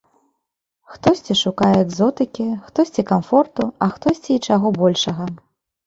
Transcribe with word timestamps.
Хтосьці 0.93 1.33
шукае 1.43 1.69
экзотыкі, 1.85 2.47
хтосьці 2.65 3.07
камфорту, 3.13 3.63
а 3.83 3.93
хтосьці 3.95 4.31
і 4.41 4.43
чаго 4.47 4.67
большага. 4.85 5.35